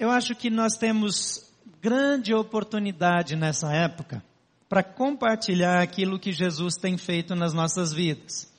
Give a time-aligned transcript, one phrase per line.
[0.00, 4.24] eu acho que nós temos grande oportunidade nessa época
[4.66, 8.50] para compartilhar aquilo que Jesus tem feito nas nossas vidas.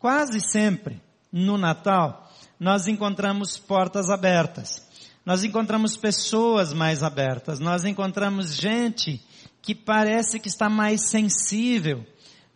[0.00, 1.00] Quase sempre,
[1.30, 4.84] no Natal, nós encontramos portas abertas.
[5.24, 7.60] Nós encontramos pessoas mais abertas.
[7.60, 9.24] Nós encontramos gente
[9.62, 12.04] que parece que está mais sensível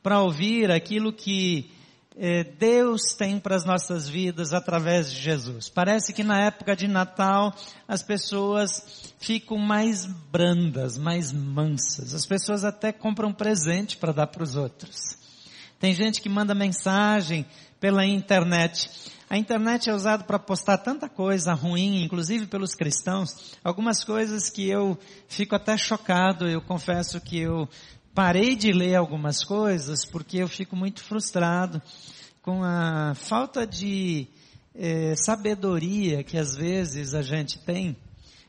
[0.03, 1.71] para ouvir aquilo que
[2.19, 5.69] eh, Deus tem para as nossas vidas através de Jesus.
[5.69, 7.55] Parece que na época de Natal
[7.87, 12.15] as pessoas ficam mais brandas, mais mansas.
[12.15, 14.97] As pessoas até compram presente para dar para os outros.
[15.79, 17.45] Tem gente que manda mensagem
[17.79, 18.89] pela internet.
[19.29, 24.69] A internet é usada para postar tanta coisa ruim, inclusive pelos cristãos, algumas coisas que
[24.69, 24.97] eu
[25.29, 27.69] fico até chocado, eu confesso que eu
[28.17, 31.83] parei de ler algumas coisas porque eu fico muito frustrado
[32.41, 34.27] com a falta de
[34.75, 37.95] eh, sabedoria que às vezes a gente tem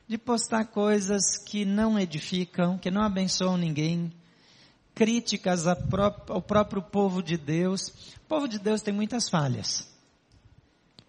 [0.08, 4.10] de postar coisas que não edificam, que não abençoam ninguém,
[4.96, 7.90] críticas ao próprio povo de Deus.
[8.20, 9.86] O povo de Deus tem muitas falhas.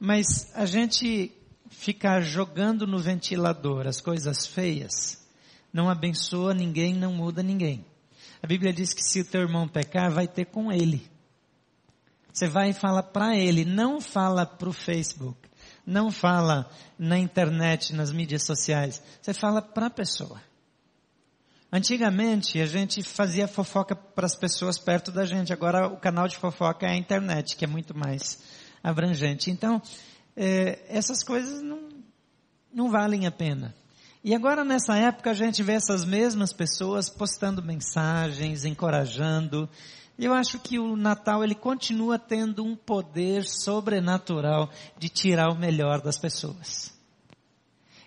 [0.01, 1.31] Mas a gente
[1.71, 5.25] ficar jogando no ventilador as coisas feias
[5.73, 7.87] não abençoa ninguém, não muda ninguém.
[8.43, 11.09] A Bíblia diz que se o teu irmão pecar, vai ter com ele.
[12.33, 15.49] Você vai e fala para ele, não fala para o Facebook,
[15.85, 19.03] não fala na internet, nas mídias sociais.
[19.21, 20.41] Você fala para a pessoa.
[21.71, 25.53] Antigamente a gente fazia fofoca para as pessoas perto da gente.
[25.53, 28.39] Agora o canal de fofoca é a internet, que é muito mais
[28.83, 29.51] abrangente.
[29.51, 29.83] Então
[30.37, 31.89] é, essas coisas não,
[32.73, 33.75] não valem a pena.
[34.29, 39.67] E agora nessa época a gente vê essas mesmas pessoas postando mensagens, encorajando.
[40.19, 46.03] Eu acho que o Natal ele continua tendo um poder sobrenatural de tirar o melhor
[46.03, 46.93] das pessoas.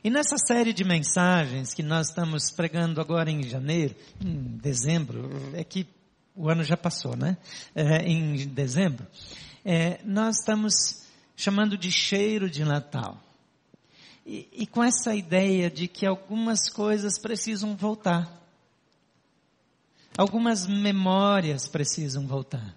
[0.03, 5.63] E nessa série de mensagens que nós estamos pregando agora em janeiro, em dezembro, é
[5.63, 5.88] que
[6.35, 7.35] o ano já passou, né?
[7.73, 9.07] É, em dezembro,
[9.66, 11.01] é, nós estamos
[11.35, 13.19] chamando de cheiro de Natal.
[14.26, 18.42] E, e com essa ideia de que algumas coisas precisam voltar.
[20.18, 22.76] Algumas memórias precisam voltar.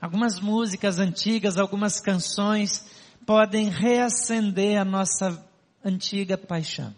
[0.00, 2.84] Algumas músicas antigas, algumas canções
[3.24, 5.44] podem reacender a nossa
[5.84, 6.94] antiga paixão.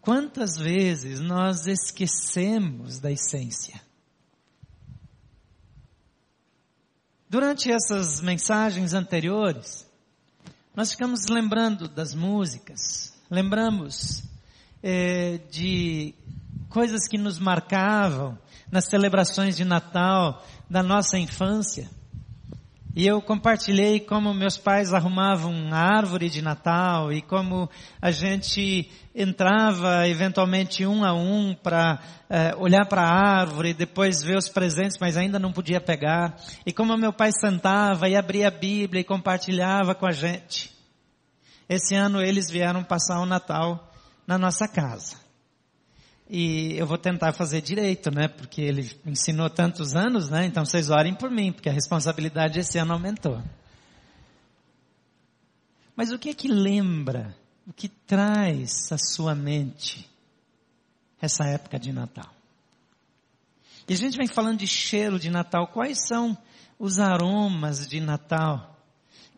[0.00, 3.80] Quantas vezes nós esquecemos da essência?
[7.28, 9.88] Durante essas mensagens anteriores,
[10.74, 14.22] nós ficamos lembrando das músicas, lembramos
[14.82, 16.14] é, de
[16.68, 18.38] coisas que nos marcavam
[18.70, 21.90] nas celebrações de Natal da nossa infância.
[22.94, 27.70] E eu compartilhei como meus pais arrumavam a árvore de Natal e como
[28.02, 31.98] a gente entrava eventualmente um a um para
[32.28, 36.36] é, olhar para a árvore, depois ver os presentes, mas ainda não podia pegar.
[36.66, 40.70] E como meu pai sentava e abria a Bíblia e compartilhava com a gente.
[41.66, 43.90] Esse ano eles vieram passar o Natal
[44.26, 45.21] na nossa casa.
[46.34, 48.26] E eu vou tentar fazer direito, né?
[48.26, 50.46] Porque ele ensinou tantos anos, né?
[50.46, 53.42] Então vocês orem por mim, porque a responsabilidade esse ano aumentou.
[55.94, 60.08] Mas o que é que lembra, o que traz à sua mente
[61.20, 62.34] essa época de Natal?
[63.86, 65.66] E a gente vem falando de cheiro de Natal.
[65.66, 66.34] Quais são
[66.78, 68.71] os aromas de Natal?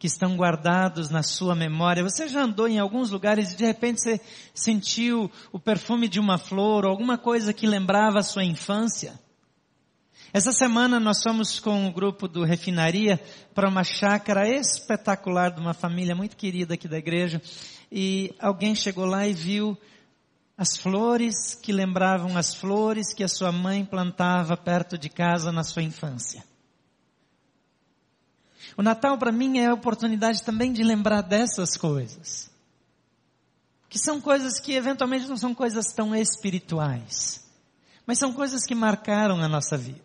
[0.05, 2.03] Que estão guardados na sua memória.
[2.03, 4.21] Você já andou em alguns lugares e de repente você
[4.53, 9.19] sentiu o perfume de uma flor ou alguma coisa que lembrava a sua infância?
[10.31, 13.19] Essa semana nós fomos com o grupo do Refinaria
[13.55, 17.41] para uma chácara espetacular de uma família muito querida aqui da igreja
[17.91, 19.75] e alguém chegou lá e viu
[20.55, 25.65] as flores que lembravam as flores que a sua mãe plantava perto de casa na
[25.65, 26.45] sua infância.
[28.77, 32.51] O Natal para mim é a oportunidade também de lembrar dessas coisas.
[33.89, 37.45] Que são coisas que eventualmente não são coisas tão espirituais,
[38.07, 40.03] mas são coisas que marcaram a nossa vida.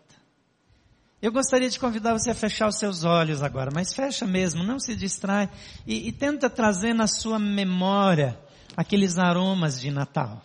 [1.20, 4.78] Eu gostaria de convidar você a fechar os seus olhos agora, mas fecha mesmo, não
[4.78, 5.50] se distrai
[5.86, 8.38] e, e tenta trazer na sua memória
[8.76, 10.40] aqueles aromas de Natal.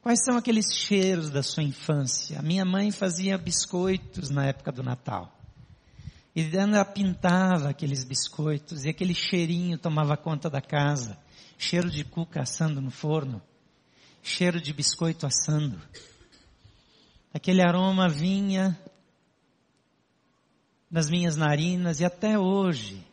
[0.00, 2.38] Quais são aqueles cheiros da sua infância?
[2.38, 5.39] A minha mãe fazia biscoitos na época do Natal.
[6.34, 11.18] E ela pintava aqueles biscoitos e aquele cheirinho tomava conta da casa.
[11.58, 13.42] Cheiro de cuca assando no forno.
[14.22, 15.80] Cheiro de biscoito assando.
[17.32, 18.78] Aquele aroma vinha
[20.90, 23.06] das minhas narinas e até hoje,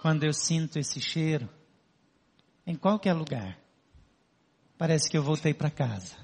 [0.00, 1.48] quando eu sinto esse cheiro,
[2.66, 3.58] em qualquer lugar,
[4.76, 6.16] parece que eu voltei para casa.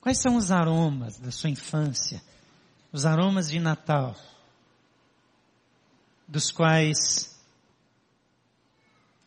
[0.00, 2.20] Quais são os aromas da sua infância?
[2.92, 4.16] Os aromas de Natal,
[6.30, 7.36] dos quais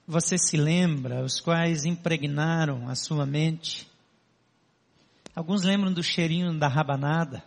[0.07, 3.91] você se lembra, os quais impregnaram a sua mente?
[5.35, 7.44] Alguns lembram do cheirinho da rabanada,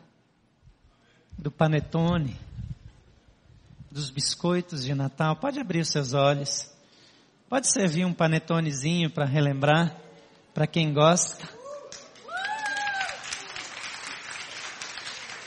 [1.38, 2.38] do panetone,
[3.90, 5.36] dos biscoitos de Natal.
[5.36, 6.70] Pode abrir os seus olhos.
[7.48, 9.96] Pode servir um panetonezinho para relembrar,
[10.52, 11.48] para quem gosta.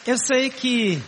[0.07, 0.99] Eu sei que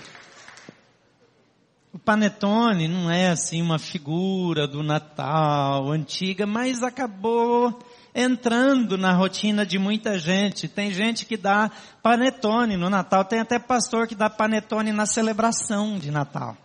[1.94, 7.78] o panetone não é assim uma figura do Natal antiga, mas acabou
[8.16, 10.70] entrando na rotina de muita gente.
[10.70, 11.70] Tem gente que dá
[12.02, 16.56] panetone no Natal, tem até pastor que dá panetone na celebração de Natal.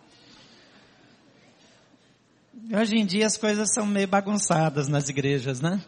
[2.73, 5.81] Hoje em dia as coisas são meio bagunçadas nas igrejas, né?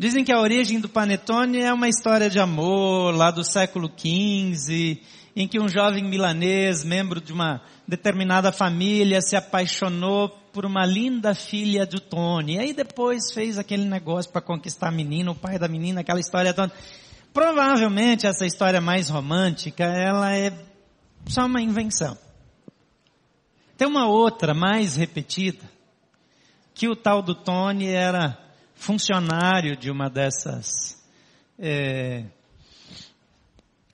[0.00, 4.98] Dizem que a origem do panetone é uma história de amor lá do século XV,
[5.36, 11.34] em que um jovem milanês, membro de uma determinada família, se apaixonou por uma linda
[11.34, 12.54] filha do Tony.
[12.54, 16.18] E aí depois fez aquele negócio para conquistar a menina, o pai da menina, aquela
[16.18, 16.72] história toda.
[17.30, 20.50] Provavelmente essa história mais romântica, ela é
[21.26, 22.16] só uma invenção.
[23.76, 25.70] Tem uma outra mais repetida,
[26.72, 28.48] que o tal do Tony era
[28.80, 30.98] funcionário de uma dessas
[31.58, 32.24] é,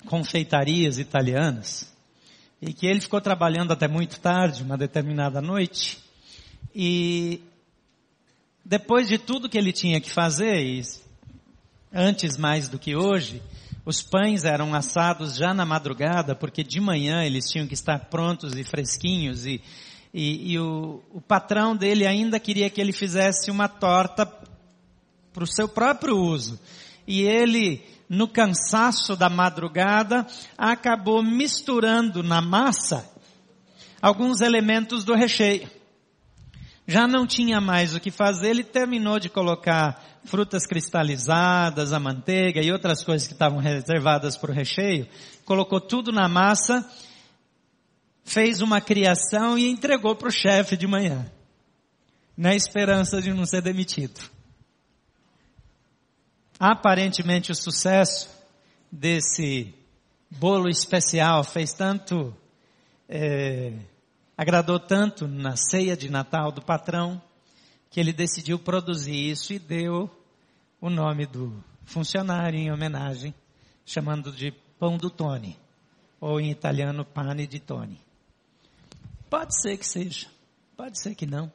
[0.07, 1.93] confeitarias italianas
[2.63, 5.99] e que ele ficou trabalhando até muito tarde, uma determinada noite,
[6.73, 7.43] e
[8.65, 10.83] depois de tudo que ele tinha que fazer, e
[11.93, 13.43] antes mais do que hoje,
[13.85, 18.55] os pães eram assados já na madrugada, porque de manhã eles tinham que estar prontos
[18.55, 19.61] e fresquinhos, e,
[20.15, 24.46] e, e o, o patrão dele ainda queria que ele fizesse uma torta
[25.37, 26.59] para o seu próprio uso.
[27.07, 33.07] E ele, no cansaço da madrugada, acabou misturando na massa
[34.01, 35.71] alguns elementos do recheio.
[36.87, 42.63] Já não tinha mais o que fazer, ele terminou de colocar frutas cristalizadas, a manteiga
[42.63, 45.07] e outras coisas que estavam reservadas para o recheio,
[45.45, 46.89] colocou tudo na massa,
[48.25, 51.31] fez uma criação e entregou para o chefe de manhã,
[52.35, 54.36] na esperança de não ser demitido.
[56.59, 58.31] Aparentemente o sucesso
[58.91, 59.75] desse
[60.31, 62.35] bolo especial fez tanto,
[63.07, 63.75] é,
[64.37, 67.21] agradou tanto na ceia de Natal do patrão,
[67.91, 70.11] que ele decidiu produzir isso e deu
[70.81, 73.35] o nome do funcionário em homenagem,
[73.85, 75.59] chamando de pão do Tony,
[76.19, 78.01] ou em italiano pane di Tony.
[79.29, 80.27] Pode ser que seja,
[80.75, 81.53] pode ser que não.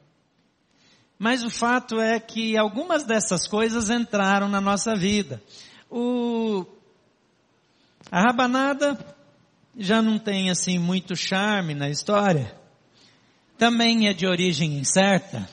[1.22, 5.40] Mas o fato é que algumas dessas coisas entraram na nossa vida.
[5.88, 6.66] O,
[8.10, 8.98] a rabanada
[9.78, 12.52] já não tem assim muito charme na história.
[13.56, 15.48] Também é de origem incerta.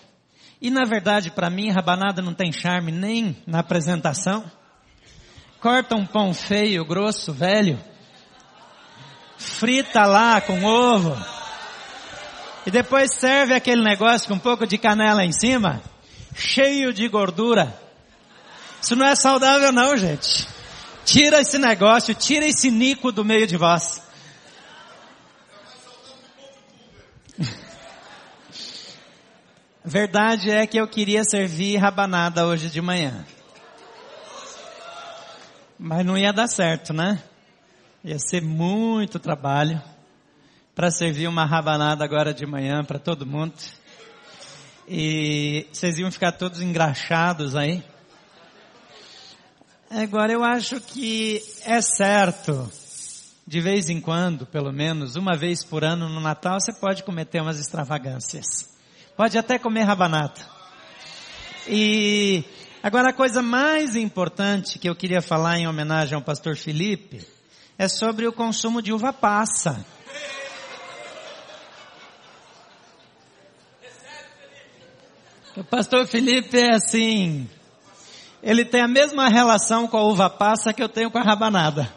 [0.60, 4.52] E na verdade, para mim, rabanada não tem charme nem na apresentação.
[5.62, 7.80] Corta um pão feio, grosso, velho,
[9.38, 11.16] frita lá com ovo,
[12.66, 15.82] e depois serve aquele negócio com um pouco de canela em cima,
[16.36, 17.74] cheio de gordura.
[18.82, 20.48] Isso não é saudável não, gente.
[21.06, 24.02] Tira esse negócio, tira esse nico do meio de vós.
[29.84, 33.26] Verdade é que eu queria servir rabanada hoje de manhã.
[35.78, 37.24] Mas não ia dar certo, né?
[38.04, 39.82] Ia ser muito trabalho
[40.80, 43.54] para servir uma rabanada agora de manhã para todo mundo.
[44.88, 47.84] E vocês iam ficar todos engraxados aí.
[49.92, 52.72] Agora eu acho que é certo,
[53.46, 57.42] de vez em quando, pelo menos, uma vez por ano no Natal, você pode cometer
[57.42, 58.70] umas extravagâncias.
[59.18, 60.40] Pode até comer rabanada.
[61.68, 62.46] E
[62.82, 67.20] agora a coisa mais importante que eu queria falar em homenagem ao pastor Felipe
[67.78, 69.86] é sobre o consumo de uva passa.
[75.58, 77.50] O pastor Felipe é assim,
[78.42, 81.92] ele tem a mesma relação com a uva passa que eu tenho com a rabanada.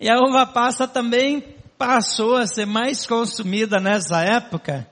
[0.00, 1.40] E a uva passa também
[1.78, 4.86] passou a ser mais consumida nessa época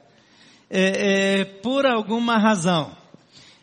[0.70, 2.96] é, é, por alguma razão.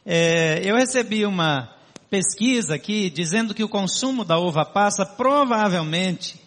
[0.05, 1.73] É, eu recebi uma
[2.09, 6.39] pesquisa aqui dizendo que o consumo da uva passa provavelmente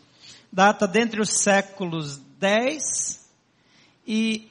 [0.53, 3.25] data dentre os séculos 10
[4.07, 4.51] e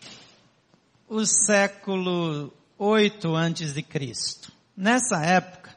[1.13, 4.51] o século 8 antes de Cristo.
[4.75, 5.69] Nessa época,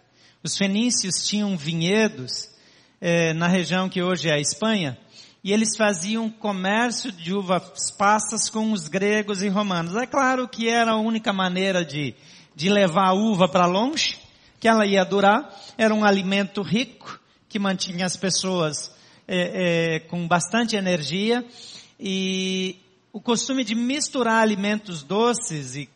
[0.43, 2.49] os fenícios tinham vinhedos
[3.03, 4.97] eh, na região que hoje é a Espanha,
[5.45, 9.95] e eles faziam comércio de uvas passas com os gregos e romanos.
[9.97, 12.15] É claro que era a única maneira de,
[12.55, 14.19] de levar a uva para longe,
[14.59, 18.91] que ela ia durar, era um alimento rico, que mantinha as pessoas
[19.29, 21.45] é, é, com bastante energia,
[22.01, 22.81] e
[23.17, 25.89] o costume de misturar alimentos doces e,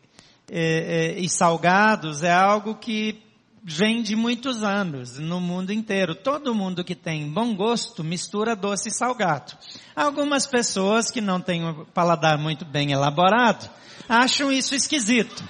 [0.50, 3.22] é, e salgados é algo que
[3.62, 6.14] vem de muitos anos no mundo inteiro.
[6.14, 9.52] Todo mundo que tem bom gosto mistura doce e salgado.
[9.94, 13.68] Algumas pessoas que não têm um paladar muito bem elaborado
[14.08, 15.44] acham isso esquisito.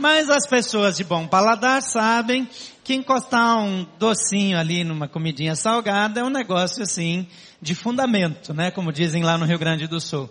[0.00, 2.48] Mas as pessoas de bom paladar sabem
[2.82, 7.28] que encostar um docinho ali numa comidinha salgada é um negócio assim
[7.60, 8.72] de fundamento, né?
[8.72, 10.28] Como dizem lá no Rio Grande do Sul.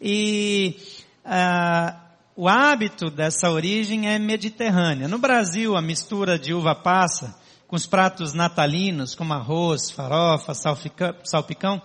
[0.00, 0.76] E
[1.24, 1.96] ah,
[2.36, 5.08] o hábito dessa origem é mediterrânea.
[5.08, 7.36] No Brasil, a mistura de uva passa
[7.66, 11.82] com os pratos natalinos, como arroz, farofa, salpicão,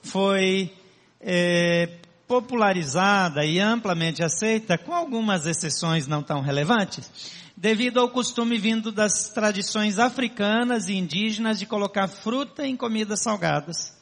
[0.00, 0.72] foi
[1.20, 7.10] é, popularizada e amplamente aceita, com algumas exceções não tão relevantes,
[7.56, 13.92] devido ao costume vindo das tradições africanas e indígenas de colocar fruta em comidas salgadas,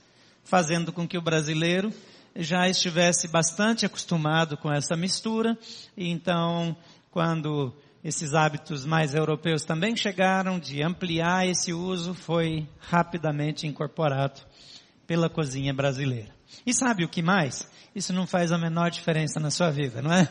[0.45, 1.93] fazendo com que o brasileiro
[2.37, 5.57] já estivesse bastante acostumado com essa mistura,
[5.97, 6.77] e então,
[7.11, 7.73] quando
[8.03, 14.41] esses hábitos mais europeus também chegaram, de ampliar esse uso, foi rapidamente incorporado
[15.07, 16.35] pela cozinha brasileira.
[16.67, 17.67] E sabe o que mais?
[17.95, 20.29] Isso não faz a menor diferença na sua vida, não é?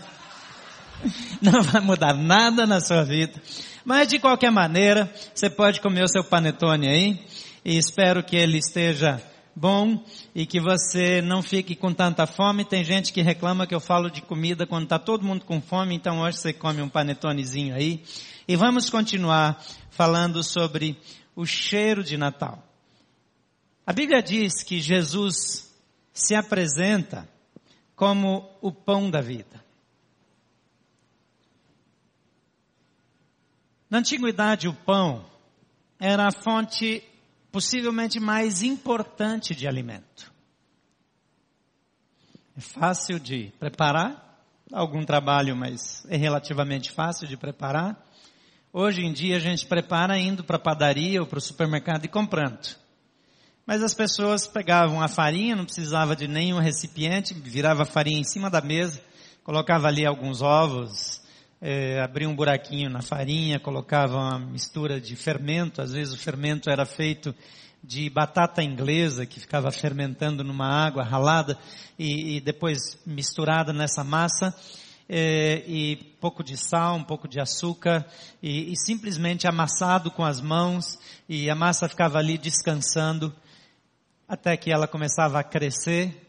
[1.41, 3.33] Não vai mudar nada na sua vida.
[3.83, 7.19] Mas de qualquer maneira, você pode comer o seu panetone aí,
[7.65, 9.21] e espero que ele esteja
[9.55, 12.65] bom e que você não fique com tanta fome.
[12.65, 15.95] Tem gente que reclama que eu falo de comida quando está todo mundo com fome,
[15.95, 18.03] então hoje você come um panetonezinho aí.
[18.47, 20.97] E vamos continuar falando sobre
[21.35, 22.63] o cheiro de Natal.
[23.85, 25.73] A Bíblia diz que Jesus
[26.11, 27.27] se apresenta
[27.95, 29.63] como o pão da vida.
[33.89, 35.23] Na antiguidade, o pão
[35.99, 37.03] era a fonte
[37.53, 40.33] possivelmente mais importante de alimento.
[42.57, 47.95] É fácil de preparar, algum trabalho, mas é relativamente fácil de preparar.
[48.73, 52.07] Hoje em dia a gente prepara indo para a padaria ou para o supermercado e
[52.07, 52.75] comprando.
[53.67, 58.23] Mas as pessoas pegavam a farinha, não precisava de nenhum recipiente, virava a farinha em
[58.23, 58.99] cima da mesa,
[59.43, 61.21] colocava ali alguns ovos,
[61.65, 66.85] é, um buraquinho na farinha, colocava uma mistura de fermento, às vezes o fermento era
[66.85, 67.33] feito
[67.81, 71.57] de batata inglesa que ficava fermentando numa água ralada
[71.97, 74.53] e, e depois misturada nessa massa,
[75.07, 78.05] é, e pouco de sal, um pouco de açúcar,
[78.41, 83.33] e, e simplesmente amassado com as mãos, e a massa ficava ali descansando,
[84.27, 86.27] até que ela começava a crescer,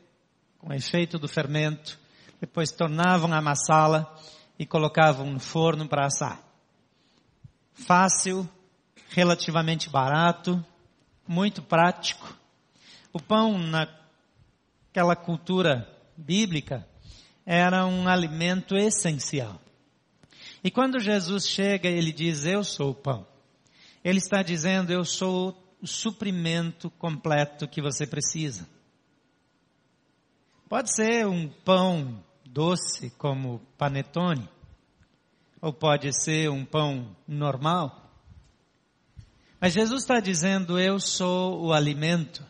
[0.59, 1.99] com o efeito do fermento,
[2.41, 4.15] depois tornavam a amassá-la,
[4.59, 6.41] e colocavam no forno para assar.
[7.73, 8.49] Fácil,
[9.11, 10.65] relativamente barato,
[11.27, 12.37] muito prático.
[13.13, 16.87] O pão naquela cultura bíblica
[17.45, 19.61] era um alimento essencial.
[20.63, 23.27] E quando Jesus chega, ele diz: Eu sou o pão.
[24.03, 28.67] Ele está dizendo: Eu sou o suprimento completo que você precisa.
[30.69, 34.49] Pode ser um pão doce como panetone,
[35.61, 38.11] ou pode ser um pão normal.
[39.61, 42.45] Mas Jesus está dizendo: Eu sou o alimento,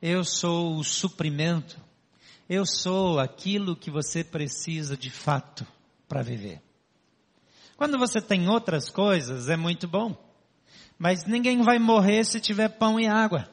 [0.00, 1.80] eu sou o suprimento,
[2.48, 5.66] eu sou aquilo que você precisa de fato
[6.08, 6.62] para viver.
[7.76, 10.16] Quando você tem outras coisas, é muito bom.
[10.98, 13.50] Mas ninguém vai morrer se tiver pão e água.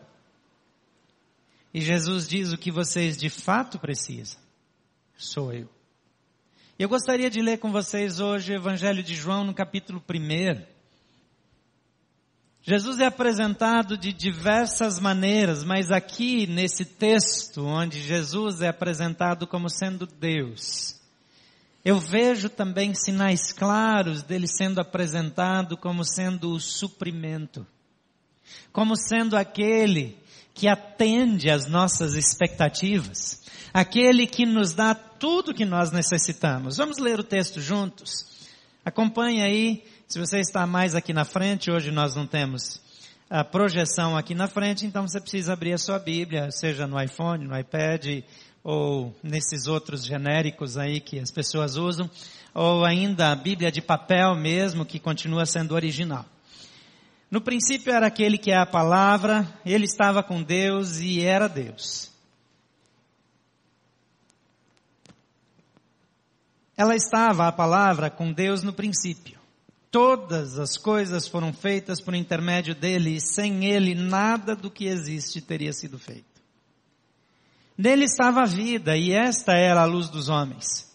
[1.73, 4.42] E Jesus diz o que vocês de fato precisam
[5.17, 5.69] sou eu.
[6.77, 10.63] Eu gostaria de ler com vocês hoje o Evangelho de João no capítulo 1.
[12.65, 19.69] Jesus é apresentado de diversas maneiras, mas aqui nesse texto, onde Jesus é apresentado como
[19.69, 20.99] sendo Deus,
[21.83, 27.67] eu vejo também sinais claros dele sendo apresentado como sendo o suprimento,
[28.71, 30.17] como sendo aquele
[30.53, 33.42] que atende às nossas expectativas,
[33.73, 36.77] aquele que nos dá tudo que nós necessitamos.
[36.77, 38.31] Vamos ler o texto juntos?
[38.85, 42.79] Acompanhe aí, se você está mais aqui na frente, hoje nós não temos
[43.29, 47.47] a projeção aqui na frente, então você precisa abrir a sua Bíblia, seja no iPhone,
[47.47, 48.23] no iPad,
[48.63, 52.07] ou nesses outros genéricos aí que as pessoas usam,
[52.53, 56.25] ou ainda a Bíblia de papel mesmo, que continua sendo original.
[57.31, 62.12] No princípio era aquele que é a palavra, ele estava com Deus e era Deus.
[66.75, 69.39] Ela estava, a palavra, com Deus no princípio.
[69.91, 75.39] Todas as coisas foram feitas por intermédio dele e sem ele nada do que existe
[75.39, 76.33] teria sido feito.
[77.77, 80.91] Nele estava a vida e esta era a luz dos homens.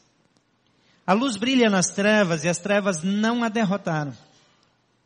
[1.07, 4.13] A luz brilha nas trevas e as trevas não a derrotaram.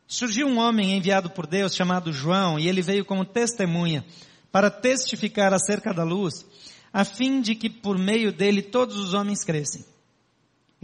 [0.07, 4.03] Surgiu um homem enviado por Deus chamado João e ele veio como testemunha
[4.51, 6.45] para testificar acerca da luz,
[6.91, 9.92] a fim de que por meio dele todos os homens crescem.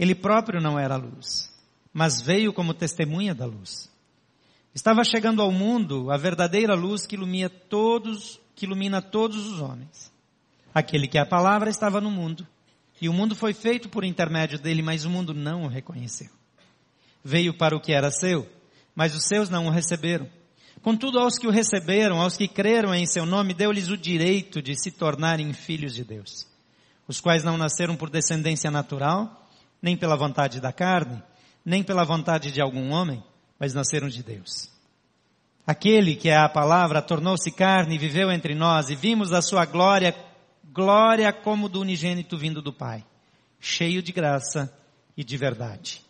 [0.00, 1.52] Ele próprio não era a luz,
[1.92, 3.90] mas veio como testemunha da luz.
[4.74, 10.10] Estava chegando ao mundo a verdadeira luz que ilumina todos, que ilumina todos os homens.
[10.74, 12.46] Aquele que é a palavra estava no mundo,
[12.98, 16.30] e o mundo foi feito por intermédio dele, mas o mundo não o reconheceu.
[17.22, 18.48] Veio para o que era seu,
[18.94, 20.26] mas os seus não o receberam.
[20.80, 24.80] Contudo, aos que o receberam, aos que creram em seu nome, deu-lhes o direito de
[24.80, 26.46] se tornarem filhos de Deus,
[27.06, 29.39] os quais não nasceram por descendência natural,
[29.82, 31.22] nem pela vontade da carne,
[31.64, 33.22] nem pela vontade de algum homem,
[33.58, 34.70] mas nasceram de Deus.
[35.66, 39.64] Aquele que é a palavra tornou-se carne e viveu entre nós e vimos a sua
[39.64, 40.14] glória,
[40.72, 43.04] glória como do unigênito vindo do Pai,
[43.60, 44.72] cheio de graça
[45.16, 46.02] e de verdade.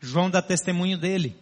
[0.00, 1.36] João dá testemunho dele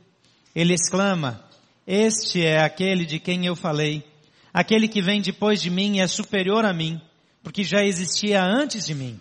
[0.54, 1.44] ele exclama,
[1.86, 4.04] este é aquele de quem eu falei.
[4.52, 7.00] Aquele que vem depois de mim é superior a mim,
[7.42, 9.20] porque já existia antes de mim.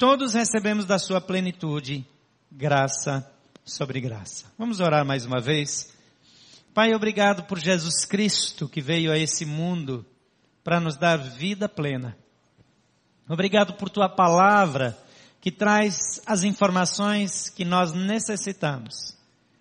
[0.00, 2.06] Todos recebemos da sua plenitude
[2.50, 3.30] graça
[3.62, 4.50] sobre graça.
[4.56, 5.92] Vamos orar mais uma vez.
[6.72, 10.06] Pai, obrigado por Jesus Cristo que veio a esse mundo
[10.64, 12.16] para nos dar vida plena.
[13.28, 14.96] Obrigado por tua palavra
[15.38, 19.14] que traz as informações que nós necessitamos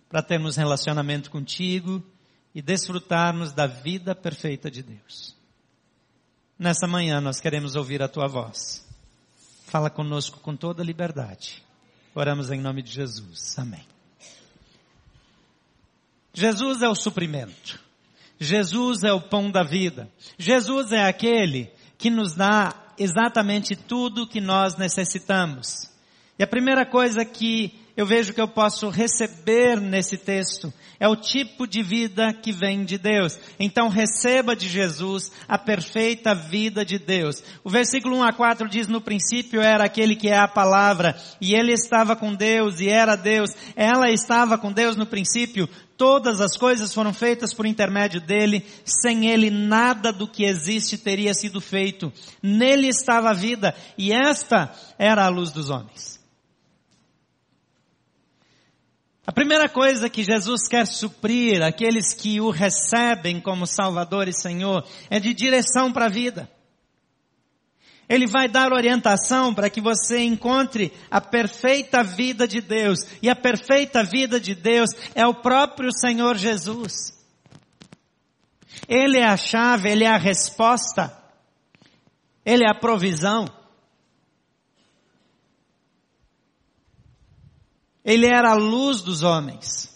[0.08, 2.02] para termos relacionamento contigo
[2.56, 5.36] e desfrutarmos da vida perfeita de Deus.
[6.58, 8.88] Nessa manhã nós queremos ouvir a tua voz.
[9.70, 11.64] Fala conosco com toda liberdade.
[12.16, 13.58] Oramos em nome de Jesus.
[13.60, 13.86] Amém.
[16.34, 17.80] Jesus é o suprimento.
[18.40, 20.12] Jesus é o pão da vida.
[20.40, 25.88] Jesus é aquele que nos dá exatamente tudo que nós necessitamos.
[26.40, 31.18] E a primeira coisa que eu vejo que eu posso receber nesse texto é o
[31.18, 33.38] tipo de vida que vem de Deus.
[33.60, 37.44] Então receba de Jesus a perfeita vida de Deus.
[37.62, 41.54] O versículo 1 a 4 diz, no princípio era aquele que é a palavra, e
[41.54, 43.52] ele estava com Deus, e era Deus.
[43.76, 45.68] Ela estava com Deus no princípio.
[45.98, 48.66] Todas as coisas foram feitas por intermédio dele.
[48.86, 52.14] Sem ele nada do que existe teria sido feito.
[52.42, 56.19] Nele estava a vida, e esta era a luz dos homens.
[59.30, 64.84] A primeira coisa que Jesus quer suprir aqueles que o recebem como Salvador e Senhor
[65.08, 66.50] é de direção para a vida.
[68.10, 73.02] Ele vai dar orientação para que você encontre a perfeita vida de Deus.
[73.22, 77.14] E a perfeita vida de Deus é o próprio Senhor Jesus.
[78.88, 81.16] Ele é a chave, ele é a resposta.
[82.44, 83.59] Ele é a provisão.
[88.04, 89.90] Ele era a luz dos homens.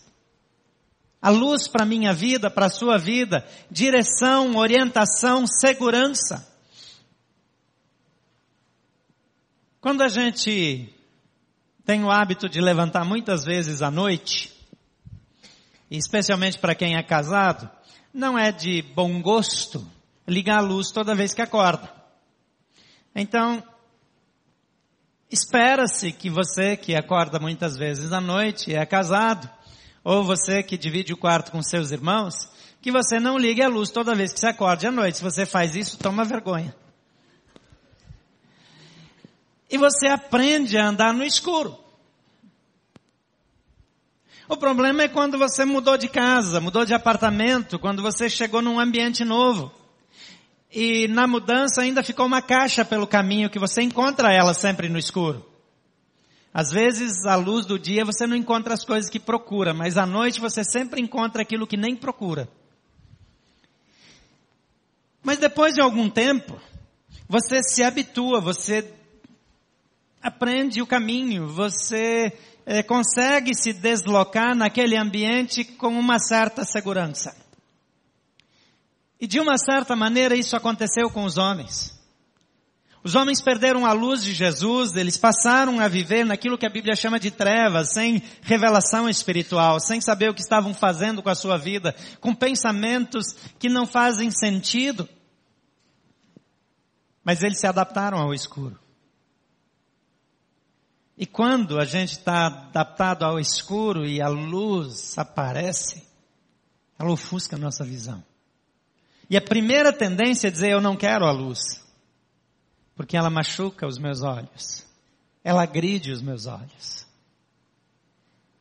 [1.22, 6.46] A luz para a minha vida, para a sua vida, direção, orientação, segurança.
[9.80, 10.94] Quando a gente
[11.86, 14.52] tem o hábito de levantar muitas vezes à noite,
[15.90, 17.70] especialmente para quem é casado,
[18.14, 19.86] não é de bom gosto
[20.28, 21.94] ligar a luz toda vez que acorda.
[23.16, 23.64] Então,
[25.34, 29.50] Espera-se que você que acorda muitas vezes à noite é casado,
[30.04, 33.90] ou você que divide o quarto com seus irmãos, que você não ligue a luz
[33.90, 35.18] toda vez que você acorde à noite.
[35.18, 36.76] Se você faz isso, toma vergonha.
[39.72, 41.80] E você aprende a andar no escuro.
[44.48, 48.80] O problema é quando você mudou de casa, mudou de apartamento, quando você chegou num
[48.80, 49.72] ambiente novo
[50.74, 54.98] e na mudança ainda ficou uma caixa pelo caminho que você encontra ela sempre no
[54.98, 55.46] escuro.
[56.52, 60.06] Às vezes, à luz do dia, você não encontra as coisas que procura, mas à
[60.06, 62.50] noite você sempre encontra aquilo que nem procura.
[65.22, 66.60] Mas depois de algum tempo,
[67.30, 68.92] você se habitua, você
[70.22, 72.34] aprende o caminho, você
[72.66, 77.43] é, consegue se deslocar naquele ambiente com uma certa segurança.
[79.24, 81.98] E de uma certa maneira isso aconteceu com os homens.
[83.02, 86.94] Os homens perderam a luz de Jesus, eles passaram a viver naquilo que a Bíblia
[86.94, 91.58] chama de trevas, sem revelação espiritual, sem saber o que estavam fazendo com a sua
[91.58, 95.08] vida, com pensamentos que não fazem sentido.
[97.24, 98.78] Mas eles se adaptaram ao escuro.
[101.18, 106.06] E quando a gente está adaptado ao escuro e a luz aparece,
[107.00, 108.22] ela ofusca a nossa visão.
[109.30, 111.84] E a primeira tendência é dizer eu não quero a luz
[112.96, 114.86] porque ela machuca os meus olhos,
[115.44, 117.06] ela agride os meus olhos.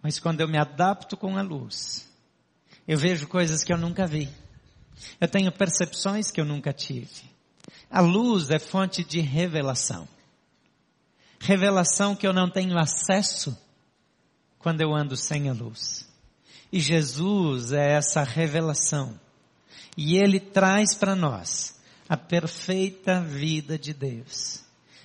[0.03, 2.09] Mas quando eu me adapto com a luz,
[2.89, 4.29] eu vejo coisas que eu nunca vi.
[5.21, 7.31] Eu tenho percepções que eu nunca tive.
[7.89, 10.09] A luz é fonte de revelação.
[11.39, 13.57] Revelação que eu não tenho acesso
[14.59, 16.09] quando eu ando sem a luz.
[16.73, 19.21] E Jesus é essa revelação.
[19.97, 24.63] E Ele traz para nós a perfeita vida de Deus.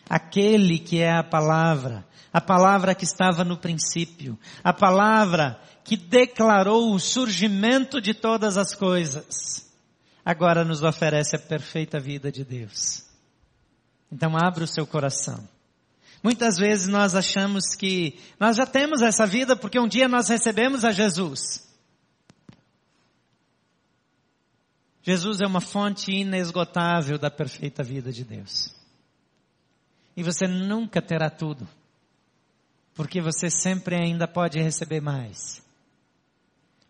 [0.10, 6.94] Aquele que é a palavra, a palavra que estava no princípio, a palavra que declarou
[6.94, 9.70] o surgimento de todas as coisas,
[10.24, 13.06] agora nos oferece a perfeita vida de Deus.
[14.12, 15.48] Então abra o seu coração.
[16.24, 20.84] Muitas vezes nós achamos que nós já temos essa vida porque um dia nós recebemos
[20.84, 21.67] a Jesus.
[25.08, 28.76] Jesus é uma fonte inesgotável da perfeita vida de Deus.
[30.18, 31.66] E você nunca terá tudo,
[32.94, 35.64] porque você sempre ainda pode receber mais.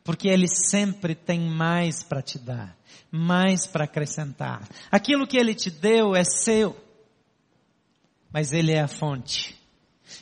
[0.03, 2.75] Porque Ele sempre tem mais para te dar,
[3.12, 4.67] mais para acrescentar.
[4.89, 6.75] Aquilo que Ele te deu é seu,
[8.34, 9.56] mas Ele é a fonte.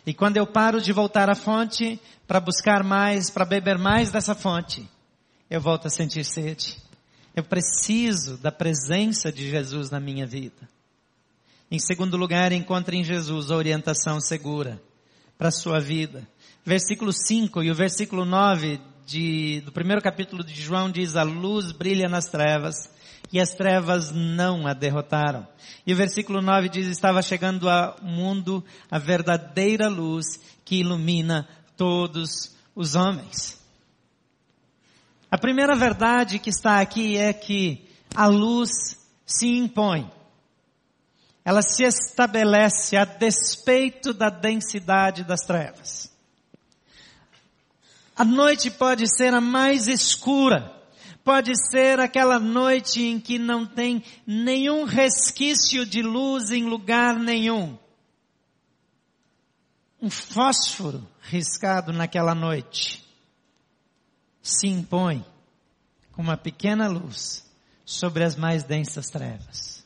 [0.05, 4.35] E quando eu paro de voltar à fonte para buscar mais, para beber mais dessa
[4.35, 4.85] fonte,
[5.49, 6.83] eu volto a sentir sede.
[7.35, 10.69] Eu preciso da presença de Jesus na minha vida.
[11.69, 14.81] Em segundo lugar, encontre em Jesus a orientação segura
[15.37, 16.25] para a sua vida.
[16.63, 21.73] Versículo 5 e o versículo 9 de, do primeiro capítulo de João diz, a luz
[21.73, 22.89] brilha nas trevas
[23.33, 25.45] e as trevas não a derrotaram.
[25.85, 31.45] E o versículo 9 diz, estava chegando ao mundo a verdadeira luz que ilumina
[31.75, 33.64] todos os homens.
[35.29, 38.69] A primeira verdade que está aqui é que a luz
[39.25, 40.09] se impõe.
[41.43, 46.11] Ela se estabelece a despeito da densidade das trevas.
[48.15, 50.73] A noite pode ser a mais escura.
[51.23, 57.77] Pode ser aquela noite em que não tem nenhum resquício de luz em lugar nenhum.
[60.01, 63.04] Um fósforo riscado naquela noite
[64.45, 65.25] se impõe
[66.11, 67.43] com uma pequena luz
[67.83, 69.83] sobre as mais densas trevas.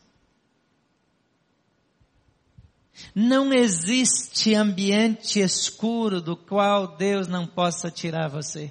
[3.15, 8.69] Não existe ambiente escuro do qual Deus não possa tirar você.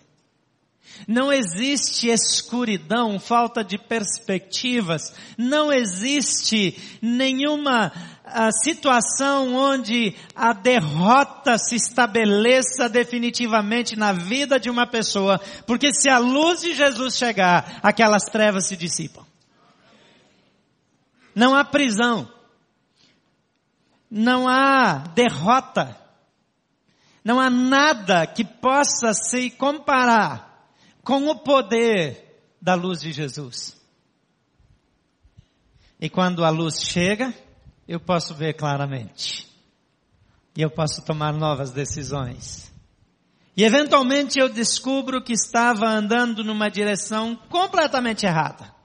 [1.06, 5.14] Não existe escuridão, falta de perspectivas.
[5.38, 7.92] Não existe nenhuma
[8.32, 16.08] a situação onde a derrota se estabeleça definitivamente na vida de uma pessoa, porque se
[16.08, 19.24] a luz de Jesus chegar, aquelas trevas se dissipam.
[21.34, 22.28] Não há prisão.
[24.10, 25.96] Não há derrota.
[27.24, 30.68] Não há nada que possa se comparar
[31.04, 33.76] com o poder da luz de Jesus.
[36.00, 37.34] E quando a luz chega,
[37.88, 39.48] eu posso ver claramente.
[40.54, 42.70] E eu posso tomar novas decisões.
[43.56, 48.77] E eventualmente eu descubro que estava andando numa direção completamente errada.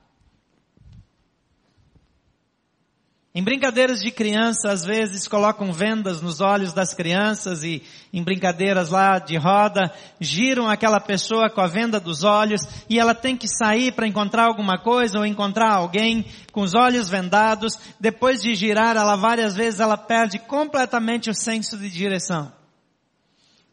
[3.35, 7.81] Em brincadeiras de criança, às vezes colocam vendas nos olhos das crianças e
[8.13, 13.15] em brincadeiras lá de roda, giram aquela pessoa com a venda dos olhos e ela
[13.15, 17.73] tem que sair para encontrar alguma coisa ou encontrar alguém com os olhos vendados.
[17.99, 22.53] Depois de girar ela várias vezes, ela perde completamente o senso de direção.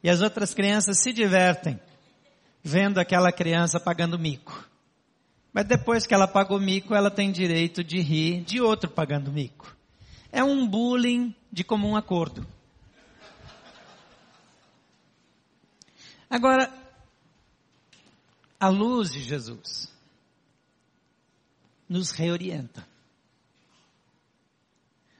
[0.02, 1.78] E as outras crianças se divertem
[2.64, 4.69] vendo aquela criança pagando mico.
[5.52, 9.76] Mas depois que ela pagou mico, ela tem direito de rir de outro pagando mico.
[10.30, 12.46] É um bullying de comum acordo.
[16.28, 16.72] Agora,
[18.60, 19.92] a luz de Jesus
[21.88, 22.86] nos reorienta.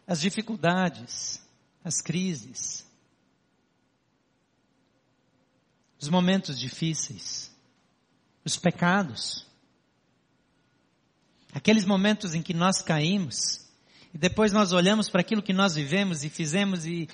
[0.07, 1.43] As dificuldades,
[1.83, 2.87] as crises,
[6.01, 7.51] os momentos difíceis,
[8.45, 9.49] os pecados,
[11.52, 13.60] Aqueles momentos em que nós caímos,
[14.12, 17.08] E depois nós olhamos para aquilo que nós vivemos e fizemos e,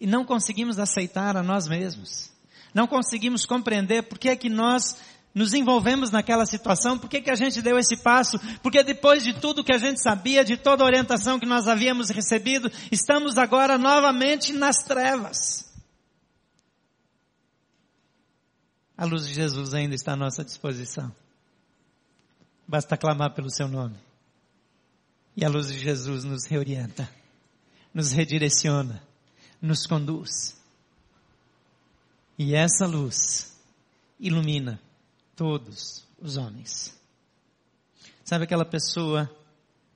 [0.00, 2.30] e não conseguimos aceitar a nós mesmos.
[2.74, 4.96] Não conseguimos compreender por que é que nós
[5.34, 8.38] nos envolvemos naquela situação, por que, que a gente deu esse passo?
[8.62, 12.10] Porque depois de tudo que a gente sabia, de toda a orientação que nós havíamos
[12.10, 15.72] recebido, estamos agora novamente nas trevas.
[18.96, 21.12] A luz de Jesus ainda está à nossa disposição.
[22.72, 23.98] Basta clamar pelo seu nome.
[25.36, 27.06] E a luz de Jesus nos reorienta,
[27.92, 29.02] nos redireciona,
[29.60, 30.56] nos conduz.
[32.38, 33.54] E essa luz
[34.18, 34.80] ilumina
[35.36, 36.98] todos os homens.
[38.24, 39.30] Sabe aquela pessoa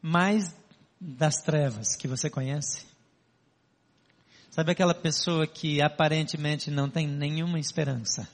[0.02, 0.54] mais
[1.00, 2.84] das trevas que você conhece?
[4.50, 8.28] Sabe aquela pessoa que aparentemente não tem nenhuma esperança?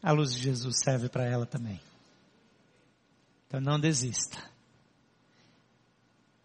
[0.00, 1.87] A luz de Jesus serve para ela também.
[3.48, 4.38] Então não desista.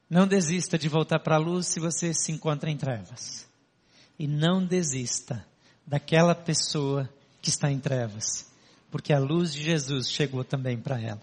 [0.09, 3.45] Não desista de voltar para a luz se você se encontra em trevas.
[4.17, 5.45] E não desista
[5.85, 7.09] daquela pessoa
[7.41, 8.49] que está em trevas,
[8.89, 11.21] porque a luz de Jesus chegou também para ela.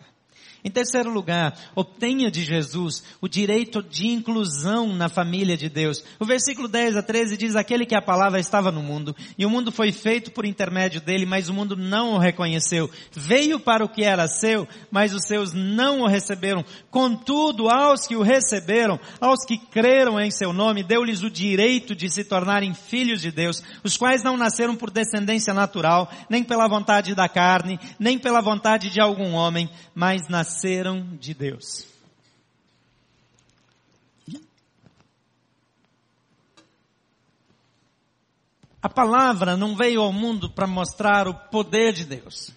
[0.63, 6.05] Em terceiro lugar, obtenha de Jesus o direito de inclusão na família de Deus.
[6.19, 9.51] O versículo 10 a 13 diz, aquele que a palavra estava no mundo, e o
[9.51, 12.91] mundo foi feito por intermédio dele, mas o mundo não o reconheceu.
[13.13, 16.63] Veio para o que era seu, mas os seus não o receberam.
[16.91, 22.11] Contudo, aos que o receberam, aos que creram em seu nome, deu-lhes o direito de
[22.11, 27.15] se tornarem filhos de Deus, os quais não nasceram por descendência natural, nem pela vontade
[27.15, 31.87] da carne, nem pela vontade de algum homem, mas nasceram nasceram de Deus.
[38.83, 42.51] A palavra não veio ao mundo para mostrar o poder de Deus.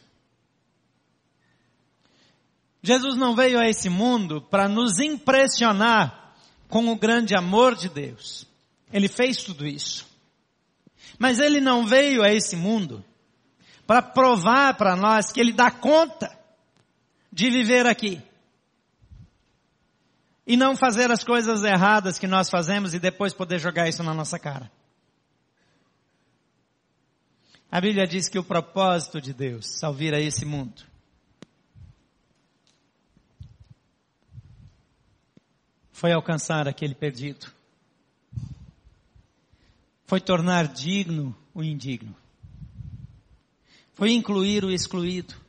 [2.82, 6.34] Jesus não veio a esse mundo para nos impressionar
[6.67, 8.47] com o grande amor de Deus.
[8.91, 10.08] Ele fez tudo isso.
[11.19, 13.03] Mas ele não veio a esse mundo
[13.86, 16.42] para provar para nós que ele dá conta
[17.34, 18.22] de viver aqui.
[20.46, 24.13] E não fazer as coisas erradas que nós fazemos e depois poder jogar isso na
[24.13, 24.72] nossa cara.
[27.72, 30.84] A Bíblia diz que o propósito de Deus ao vir a esse mundo
[35.91, 37.52] foi alcançar aquele perdido.
[40.06, 42.15] Foi tornar digno o indigno.
[43.96, 45.42] Foi incluir o excluído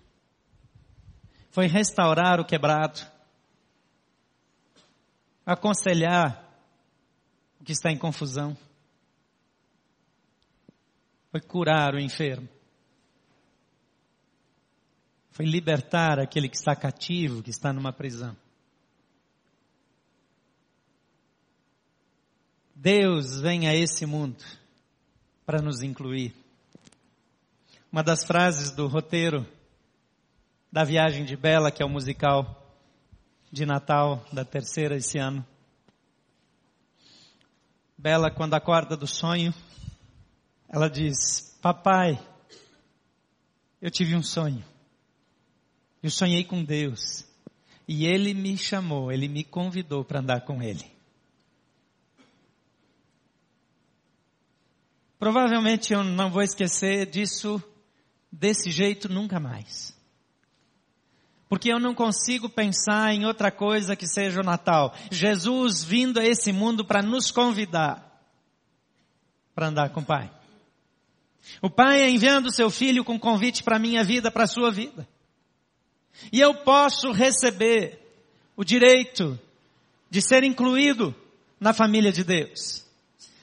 [1.55, 3.01] foi restaurar o quebrado,
[5.47, 6.53] aconselhar
[7.61, 8.59] o que está em confusão,
[11.31, 12.49] foi curar o enfermo,
[15.31, 18.37] foi libertar aquele que está cativo, que está numa prisão.
[22.75, 24.45] Deus vem a esse mundo
[25.47, 26.35] para nos incluir.
[27.93, 29.47] Uma das frases do roteiro
[30.75, 32.61] da Viagem de Bela, que é o musical
[33.53, 35.47] de Natal da terceira esse ano.
[37.97, 39.55] Bela, quando acorda do sonho,
[40.69, 42.21] ela diz: Papai,
[43.81, 44.65] eu tive um sonho.
[46.03, 47.25] Eu sonhei com Deus.
[47.87, 50.91] E Ele me chamou, Ele me convidou para andar com Ele.
[55.21, 57.63] Provavelmente eu não vou esquecer disso
[58.33, 59.94] desse jeito nunca mais.
[61.55, 64.93] Porque eu não consigo pensar em outra coisa que seja o Natal.
[65.09, 68.05] Jesus vindo a esse mundo para nos convidar
[69.55, 70.29] para andar com o Pai.
[71.63, 74.73] O Pai é enviando seu filho com convite para a minha vida, para a sua
[74.73, 75.07] vida.
[76.33, 78.01] E eu posso receber
[78.57, 79.39] o direito
[80.11, 81.15] de ser incluído
[81.61, 82.85] na família de Deus.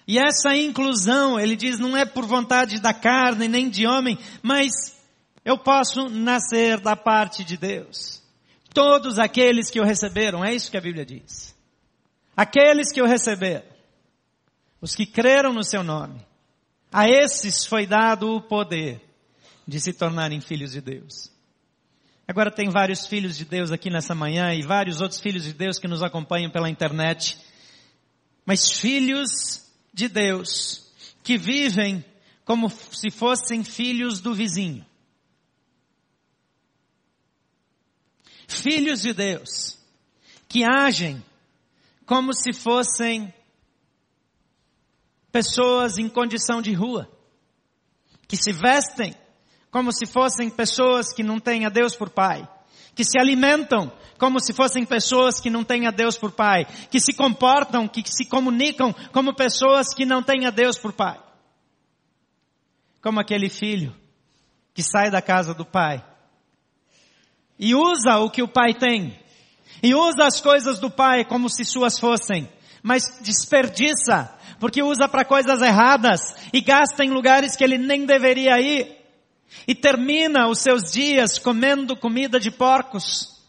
[0.06, 5.00] E essa inclusão, ele diz, não é por vontade da carne nem de homem, mas
[5.44, 8.22] eu posso nascer da parte de Deus.
[8.74, 11.56] Todos aqueles que o receberam, é isso que a Bíblia diz.
[12.36, 13.66] Aqueles que o receberam,
[14.80, 16.26] os que creram no seu nome,
[16.92, 19.02] a esses foi dado o poder
[19.68, 21.32] de se tornarem filhos de Deus.
[22.28, 25.78] Agora tem vários filhos de Deus aqui nessa manhã e vários outros filhos de Deus
[25.78, 27.38] que nos acompanham pela internet.
[28.46, 30.90] Mas filhos de Deus
[31.24, 32.04] que vivem
[32.46, 34.86] como se fossem filhos do vizinho.
[38.54, 39.78] Filhos de Deus,
[40.48, 41.24] que agem
[42.06, 43.34] como se fossem
[45.32, 47.10] pessoas em condição de rua,
[48.28, 49.16] que se vestem
[49.70, 52.48] como se fossem pessoas que não têm a Deus por Pai,
[52.94, 57.00] que se alimentam como se fossem pessoas que não têm a Deus por pai, que
[57.00, 61.20] se comportam, que se comunicam como pessoas que não têm a Deus por pai.
[63.02, 63.96] Como aquele filho
[64.76, 66.06] que sai da casa do pai
[67.62, 69.16] e usa o que o pai tem,
[69.84, 72.50] e usa as coisas do pai como se suas fossem,
[72.82, 76.22] mas desperdiça, porque usa para coisas erradas
[76.52, 78.98] e gasta em lugares que ele nem deveria ir,
[79.68, 83.40] e termina os seus dias comendo comida de porcos.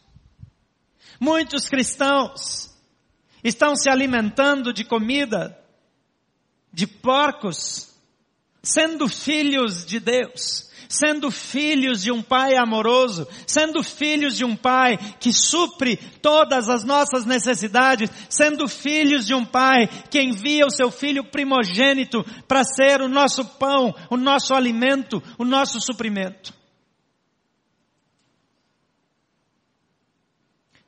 [1.19, 2.71] Muitos cristãos
[3.43, 5.59] estão se alimentando de comida
[6.71, 7.95] de porcos,
[8.63, 14.99] sendo filhos de Deus, sendo filhos de um pai amoroso, sendo filhos de um pai
[15.19, 20.91] que supre todas as nossas necessidades, sendo filhos de um pai que envia o seu
[20.91, 26.53] filho primogênito para ser o nosso pão, o nosso alimento, o nosso suprimento.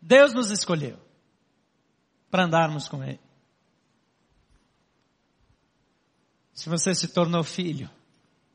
[0.00, 0.98] Deus nos escolheu
[2.30, 3.20] para andarmos com Ele.
[6.52, 7.90] Se você se tornou filho,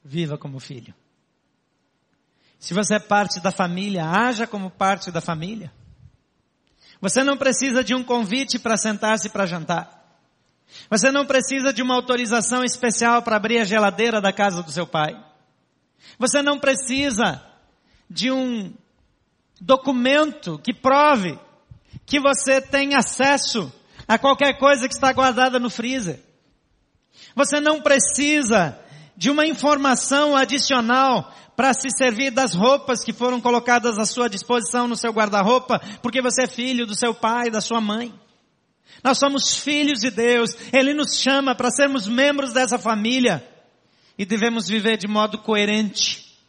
[0.03, 0.93] viva como filho.
[2.59, 5.71] Se você é parte da família, haja como parte da família.
[7.01, 9.97] Você não precisa de um convite para sentar-se para jantar.
[10.89, 14.85] Você não precisa de uma autorização especial para abrir a geladeira da casa do seu
[14.85, 15.17] pai.
[16.19, 17.41] Você não precisa
[18.09, 18.73] de um
[19.61, 21.39] documento que prove
[22.05, 23.71] que você tem acesso
[24.07, 26.19] a qualquer coisa que está guardada no freezer.
[27.35, 28.77] Você não precisa
[29.15, 34.87] de uma informação adicional para se servir das roupas que foram colocadas à sua disposição
[34.87, 38.17] no seu guarda-roupa, porque você é filho do seu pai, da sua mãe.
[39.03, 43.45] Nós somos filhos de Deus, Ele nos chama para sermos membros dessa família
[44.17, 46.39] e devemos viver de modo coerente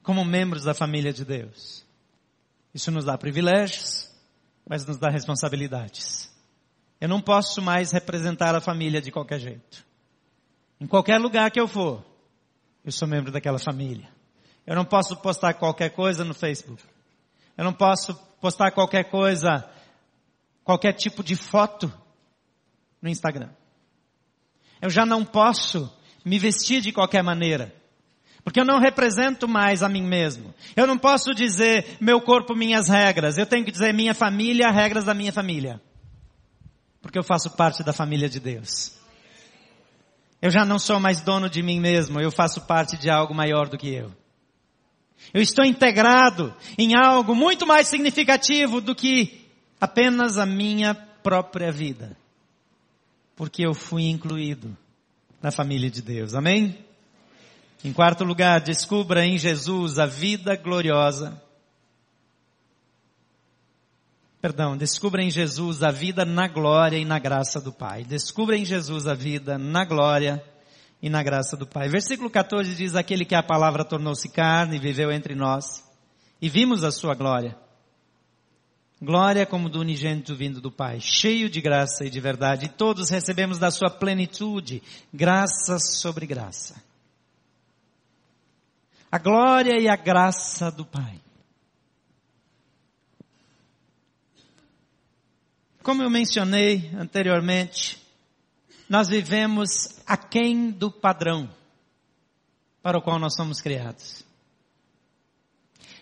[0.00, 1.84] como membros da família de Deus.
[2.72, 4.08] Isso nos dá privilégios,
[4.64, 6.32] mas nos dá responsabilidades.
[7.00, 9.84] Eu não posso mais representar a família de qualquer jeito.
[10.80, 12.13] Em qualquer lugar que eu for,
[12.84, 14.08] eu sou membro daquela família.
[14.66, 16.82] Eu não posso postar qualquer coisa no Facebook.
[17.56, 19.68] Eu não posso postar qualquer coisa,
[20.62, 21.92] qualquer tipo de foto
[23.00, 23.50] no Instagram.
[24.80, 25.90] Eu já não posso
[26.24, 27.74] me vestir de qualquer maneira.
[28.42, 30.54] Porque eu não represento mais a mim mesmo.
[30.76, 33.38] Eu não posso dizer meu corpo, minhas regras.
[33.38, 35.80] Eu tenho que dizer minha família, regras da minha família.
[37.00, 39.03] Porque eu faço parte da família de Deus.
[40.44, 43.66] Eu já não sou mais dono de mim mesmo, eu faço parte de algo maior
[43.66, 44.12] do que eu.
[45.32, 49.48] Eu estou integrado em algo muito mais significativo do que
[49.80, 52.14] apenas a minha própria vida.
[53.34, 54.76] Porque eu fui incluído
[55.40, 56.34] na família de Deus.
[56.34, 56.78] Amém?
[57.82, 61.42] Em quarto lugar, descubra em Jesus a vida gloriosa.
[64.44, 68.04] Perdão, descubra em Jesus a vida na glória e na graça do Pai.
[68.04, 70.44] Descubra em Jesus a vida na glória
[71.00, 71.88] e na graça do Pai.
[71.88, 75.82] Versículo 14 diz: Aquele que a palavra tornou-se carne e viveu entre nós,
[76.42, 77.56] e vimos a sua glória.
[79.00, 83.08] Glória como do unigênito vindo do Pai, cheio de graça e de verdade, e todos
[83.08, 86.74] recebemos da sua plenitude, graça sobre graça
[89.10, 91.23] a glória e a graça do Pai.
[95.84, 98.02] Como eu mencionei anteriormente,
[98.88, 101.46] nós vivemos aquém do padrão
[102.82, 104.24] para o qual nós somos criados.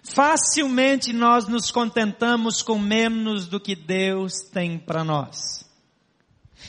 [0.05, 5.69] Facilmente nós nos contentamos com menos do que Deus tem para nós.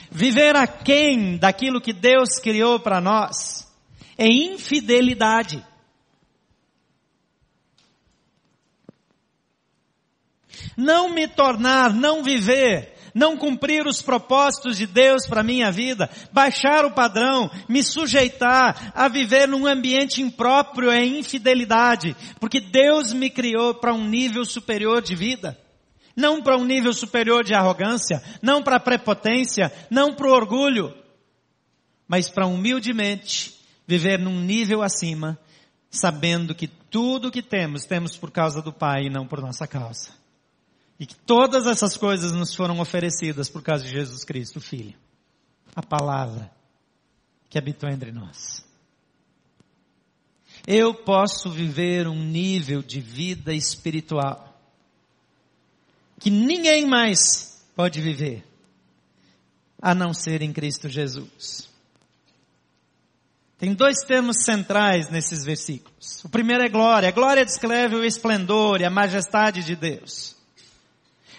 [0.10, 3.71] Viver aquém daquilo que Deus criou para nós
[4.17, 5.63] é infidelidade.
[10.76, 16.86] não me tornar, não viver, não cumprir os propósitos de Deus para minha vida, baixar
[16.86, 23.76] o padrão, me sujeitar a viver num ambiente impróprio é infidelidade, porque Deus me criou
[23.76, 25.58] para um nível superior de vida.
[26.15, 30.93] Não para um nível superior de arrogância, não para prepotência, não para o orgulho,
[32.07, 33.55] mas para humildemente
[33.88, 35.39] viver num nível acima,
[35.89, 39.68] sabendo que tudo o que temos, temos por causa do Pai e não por nossa
[39.68, 40.22] causa.
[41.00, 44.96] E que todas essas coisas nos foram oferecidas por causa de Jesus Cristo, Filho.
[45.76, 46.52] A palavra
[47.50, 48.64] que habitou entre nós.
[50.66, 54.54] Eu posso viver um nível de vida espiritual
[56.20, 58.46] que ninguém mais pode viver
[59.82, 61.70] a não ser em Cristo Jesus.
[63.58, 66.24] Tem dois termos centrais nesses versículos.
[66.24, 67.10] O primeiro é glória.
[67.10, 70.33] A glória descreve o esplendor e a majestade de Deus.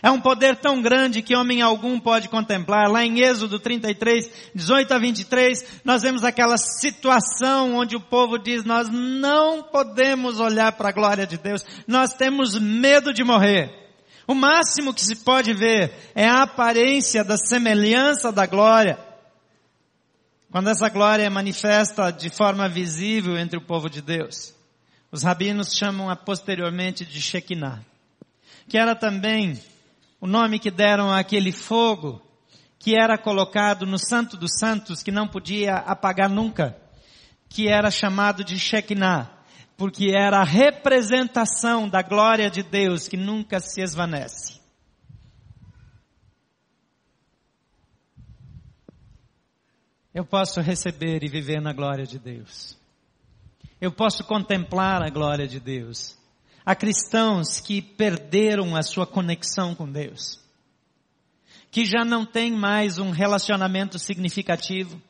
[0.04, 2.90] É um poder tão grande que homem algum pode contemplar.
[2.90, 8.66] Lá em Êxodo 33, 18 a 23, nós vemos aquela situação onde o povo diz,
[8.66, 13.72] nós não podemos olhar para a glória de Deus, nós temos medo de morrer.
[14.28, 18.98] O máximo que se pode ver é a aparência da semelhança da glória.
[20.52, 24.52] Quando essa glória é manifesta de forma visível entre o povo de Deus.
[25.10, 27.80] Os rabinos chamam-a posteriormente de Shekinah,
[28.68, 29.58] que era também
[30.24, 32.18] o nome que deram àquele fogo
[32.78, 36.74] que era colocado no Santo dos Santos, que não podia apagar nunca,
[37.46, 39.30] que era chamado de Shekinah,
[39.76, 44.58] porque era a representação da glória de Deus que nunca se esvanece.
[50.14, 52.78] Eu posso receber e viver na glória de Deus.
[53.78, 56.16] Eu posso contemplar a glória de Deus.
[56.66, 60.40] Há cristãos que perderam a sua conexão com Deus,
[61.70, 65.00] que já não têm mais um relacionamento significativo,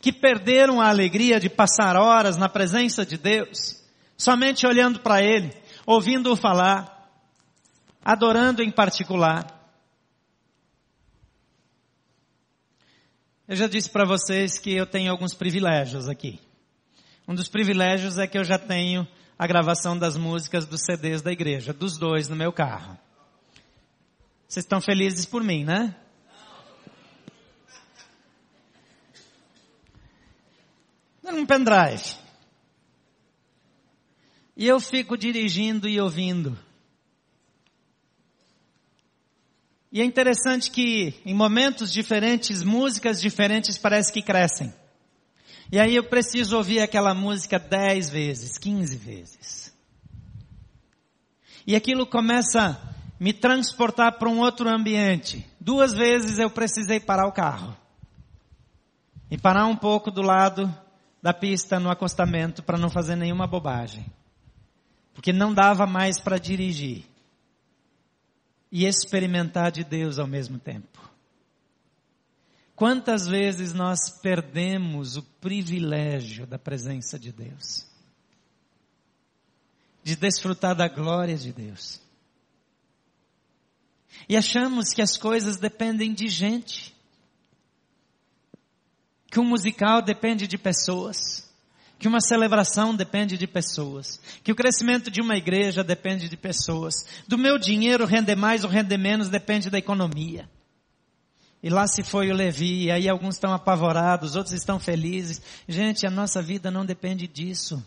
[0.00, 3.82] que perderam a alegria de passar horas na presença de Deus,
[4.16, 5.54] somente olhando para Ele,
[5.86, 7.08] ouvindo-o falar,
[8.04, 9.58] adorando em particular.
[13.46, 16.40] Eu já disse para vocês que eu tenho alguns privilégios aqui.
[17.28, 19.06] Um dos privilégios é que eu já tenho
[19.40, 22.98] a gravação das músicas dos CDs da igreja, dos dois no meu carro.
[24.46, 25.96] Vocês estão felizes por mim, né?
[31.24, 32.18] Um pendrive.
[34.54, 36.58] E eu fico dirigindo e ouvindo.
[39.90, 44.70] E é interessante que em momentos diferentes, músicas diferentes parece que crescem.
[45.72, 49.72] E aí eu preciso ouvir aquela música dez vezes, quinze vezes.
[51.66, 52.90] E aquilo começa a
[53.20, 55.46] me transportar para um outro ambiente.
[55.60, 57.76] Duas vezes eu precisei parar o carro.
[59.30, 60.74] E parar um pouco do lado
[61.22, 64.04] da pista no acostamento para não fazer nenhuma bobagem.
[65.14, 67.04] Porque não dava mais para dirigir.
[68.72, 71.09] E experimentar de Deus ao mesmo tempo.
[72.80, 77.86] Quantas vezes nós perdemos o privilégio da presença de Deus?
[80.02, 82.00] De desfrutar da glória de Deus.
[84.26, 86.96] E achamos que as coisas dependem de gente.
[89.30, 91.52] Que um musical depende de pessoas.
[91.98, 94.18] Que uma celebração depende de pessoas.
[94.42, 96.94] Que o crescimento de uma igreja depende de pessoas.
[97.28, 100.48] Do meu dinheiro render mais ou render menos depende da economia.
[101.62, 105.42] E lá se foi o Levi, e aí alguns estão apavorados, outros estão felizes.
[105.68, 107.84] Gente, a nossa vida não depende disso.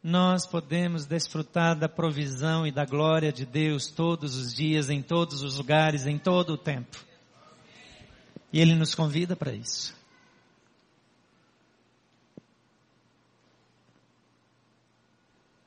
[0.00, 5.42] Nós podemos desfrutar da provisão e da glória de Deus todos os dias, em todos
[5.42, 7.02] os lugares, em todo o tempo.
[8.52, 9.96] E Ele nos convida para isso.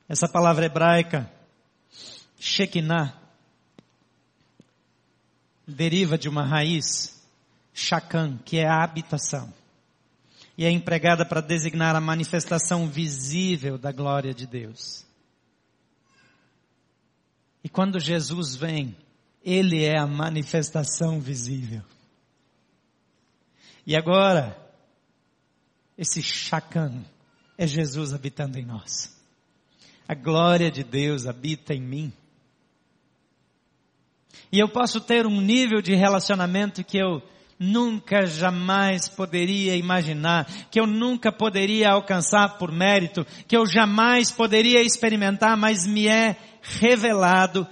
[0.08, 1.30] Essa palavra hebraica,
[2.38, 3.17] Shekinah,
[5.68, 7.22] deriva de uma raiz,
[7.74, 9.52] shakan, que é a habitação.
[10.56, 15.06] E é empregada para designar a manifestação visível da glória de Deus.
[17.62, 18.96] E quando Jesus vem,
[19.44, 21.82] Ele é a manifestação visível.
[23.86, 24.56] E agora,
[25.96, 27.04] esse shakan
[27.56, 29.16] é Jesus habitando em nós.
[30.08, 32.12] A glória de Deus habita em mim.
[34.50, 37.22] E eu posso ter um nível de relacionamento que eu
[37.58, 44.80] nunca jamais poderia imaginar, que eu nunca poderia alcançar por mérito, que eu jamais poderia
[44.80, 47.66] experimentar, mas me é revelado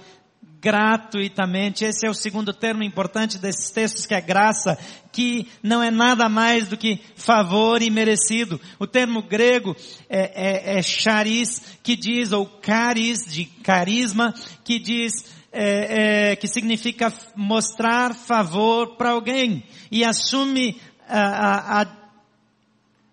[0.59, 1.85] gratuitamente.
[1.85, 4.77] Esse é o segundo termo importante desses textos, que é graça,
[5.11, 8.59] que não é nada mais do que favor e merecido.
[8.79, 9.75] O termo grego
[10.09, 14.33] é, é, é charis, que diz, ou caris, de carisma,
[14.65, 21.87] que diz é, é, que significa mostrar favor para alguém e assume a, a,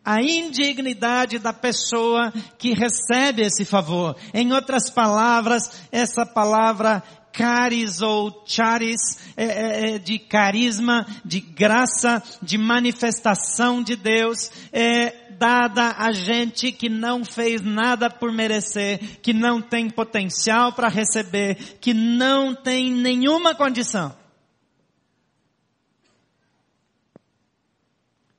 [0.05, 4.17] a indignidade da pessoa que recebe esse favor.
[4.33, 7.03] Em outras palavras, essa palavra
[7.35, 15.24] caris ou charis, é, é, é, de carisma, de graça, de manifestação de Deus, é
[15.39, 21.79] dada a gente que não fez nada por merecer, que não tem potencial para receber,
[21.81, 24.15] que não tem nenhuma condição.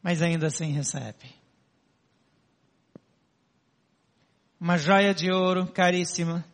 [0.06, 1.34] mas ainda assim recebe.
[4.62, 6.46] Uma joia de ouro caríssima,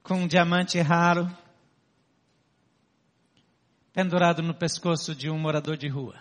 [0.00, 1.28] com um diamante raro,
[3.92, 6.14] pendurado no pescoço de um morador de rua.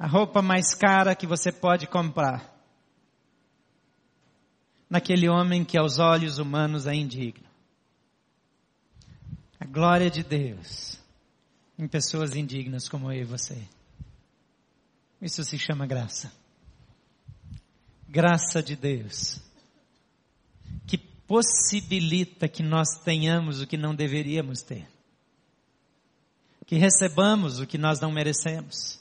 [0.00, 2.58] A roupa mais cara que você pode comprar.
[4.88, 7.46] Naquele homem que aos olhos humanos é indigno.
[9.60, 10.98] A glória de Deus
[11.78, 13.62] em pessoas indignas como eu e você.
[15.20, 16.32] Isso se chama graça.
[18.08, 19.38] Graça de Deus.
[20.86, 24.88] Que possibilita que nós tenhamos o que não deveríamos ter.
[26.64, 28.99] Que recebamos o que nós não merecemos.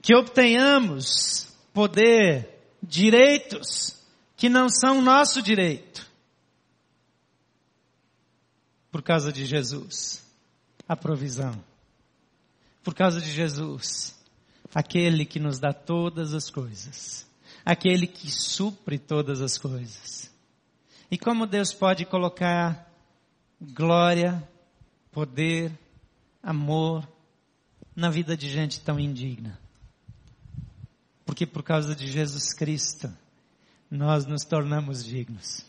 [0.00, 2.48] Que obtenhamos poder,
[2.82, 4.02] direitos
[4.36, 6.06] que não são nosso direito.
[8.90, 10.24] Por causa de Jesus.
[10.88, 11.62] A provisão
[12.88, 14.18] por causa de Jesus,
[14.74, 17.26] aquele que nos dá todas as coisas,
[17.62, 20.34] aquele que supre todas as coisas.
[21.10, 22.90] E como Deus pode colocar
[23.60, 24.42] glória,
[25.12, 25.70] poder,
[26.42, 27.06] amor
[27.94, 29.60] na vida de gente tão indigna?
[31.28, 33.12] Porque por causa de Jesus Cristo,
[33.90, 35.62] nós nos tornamos dignos.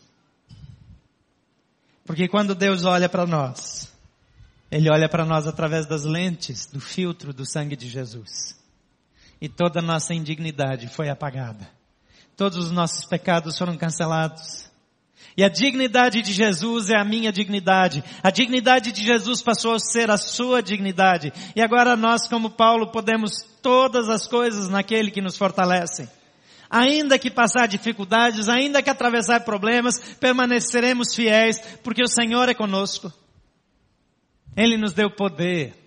[2.02, 3.92] Porque quando Deus olha para nós,
[4.70, 8.58] ele olha para nós através das lentes do filtro do sangue de Jesus.
[9.38, 11.70] E toda a nossa indignidade foi apagada.
[12.34, 14.69] Todos os nossos pecados foram cancelados.
[15.36, 18.04] E a dignidade de Jesus é a minha dignidade.
[18.22, 21.32] A dignidade de Jesus passou a ser a sua dignidade.
[21.54, 26.08] E agora nós, como Paulo, podemos todas as coisas naquele que nos fortalece.
[26.68, 33.12] Ainda que passar dificuldades, ainda que atravessar problemas, permaneceremos fiéis, porque o Senhor é conosco.
[34.56, 35.79] Ele nos deu poder.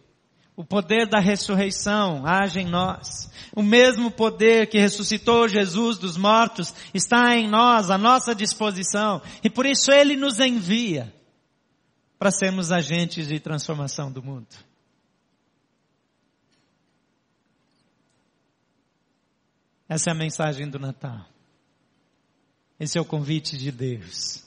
[0.55, 3.31] O poder da ressurreição age em nós.
[3.55, 9.21] O mesmo poder que ressuscitou Jesus dos mortos está em nós, à nossa disposição.
[9.43, 11.13] E por isso Ele nos envia
[12.19, 14.47] para sermos agentes de transformação do mundo.
[19.89, 21.25] Essa é a mensagem do Natal.
[22.79, 24.43] Esse é o convite de Deus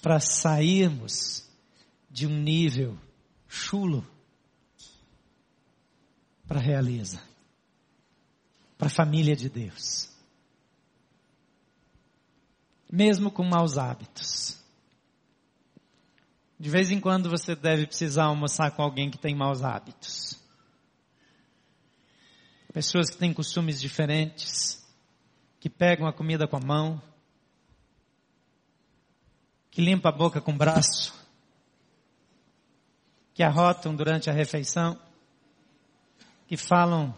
[0.00, 1.48] para sairmos
[2.10, 2.98] de um nível
[3.48, 4.06] chulo
[6.46, 7.20] para a realiza,
[8.76, 10.10] para a família de Deus.
[12.90, 14.62] Mesmo com maus hábitos.
[16.58, 20.40] De vez em quando você deve precisar almoçar com alguém que tem maus hábitos.
[22.72, 24.84] Pessoas que têm costumes diferentes,
[25.60, 27.02] que pegam a comida com a mão,
[29.70, 31.14] que limpa a boca com o braço,
[33.32, 34.98] que arrotam durante a refeição,
[36.46, 37.14] que falam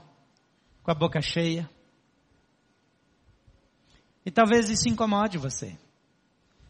[0.82, 1.68] com a boca cheia.
[4.24, 5.76] E talvez isso incomode você.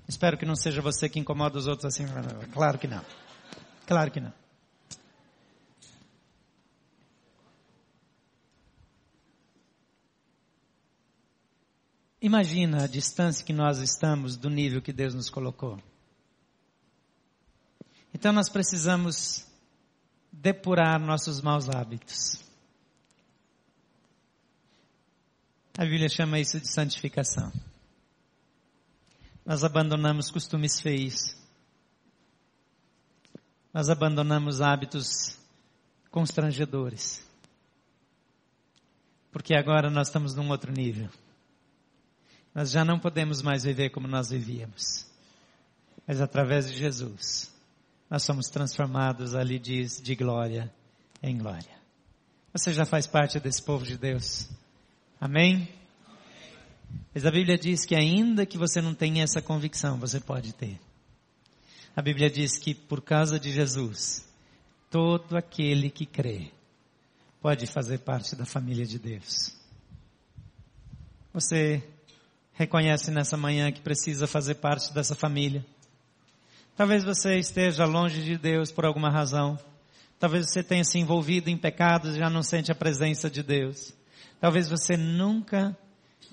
[0.08, 2.04] Espero que não seja você que incomoda os outros assim.
[2.52, 3.04] Claro que não.
[3.86, 4.32] Claro que não.
[12.20, 15.78] Imagina a distância que nós estamos do nível que Deus nos colocou.
[18.12, 19.46] Então nós precisamos
[20.32, 22.45] depurar nossos maus hábitos.
[25.78, 27.52] A Bíblia chama isso de santificação.
[29.44, 31.36] Nós abandonamos costumes feios.
[33.74, 35.38] Nós abandonamos hábitos
[36.10, 37.22] constrangedores.
[39.30, 41.10] Porque agora nós estamos num outro nível.
[42.54, 45.06] Nós já não podemos mais viver como nós vivíamos.
[46.06, 47.54] Mas através de Jesus,
[48.08, 50.72] nós somos transformados, ali diz, de glória
[51.22, 51.76] em glória.
[52.54, 54.48] Você já faz parte desse povo de Deus.
[55.20, 55.68] Amém?
[57.14, 60.78] Mas a Bíblia diz que ainda que você não tenha essa convicção, você pode ter.
[61.96, 64.28] A Bíblia diz que por causa de Jesus,
[64.90, 66.50] todo aquele que crê
[67.40, 69.56] pode fazer parte da família de Deus.
[71.32, 71.82] Você
[72.52, 75.64] reconhece nessa manhã que precisa fazer parte dessa família?
[76.76, 79.58] Talvez você esteja longe de Deus por alguma razão.
[80.18, 83.94] Talvez você tenha se envolvido em pecados e já não sente a presença de Deus.
[84.40, 85.76] Talvez você nunca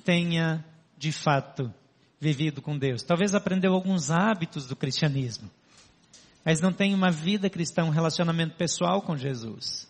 [0.03, 0.63] tenha,
[0.97, 1.73] de fato,
[2.19, 3.03] vivido com Deus.
[3.03, 5.49] Talvez aprendeu alguns hábitos do cristianismo,
[6.43, 9.87] mas não tem uma vida cristã, um relacionamento pessoal com Jesus.